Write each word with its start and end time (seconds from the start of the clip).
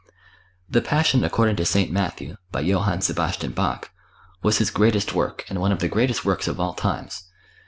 The 0.67 0.81
"Passion 0.81 1.23
According 1.23 1.57
to 1.57 1.63
St. 1.65 1.91
Matthew," 1.91 2.37
by 2.51 2.61
Johann 2.61 3.01
Sebastian 3.01 3.51
Bach, 3.51 3.91
was 4.41 4.57
his 4.57 4.71
greatest 4.71 5.13
work 5.13 5.45
and 5.47 5.61
one 5.61 5.71
of 5.71 5.77
the 5.77 5.87
greatest 5.87 6.25
works 6.25 6.47
of 6.47 6.59
all 6.59 6.73
times. 6.73 7.25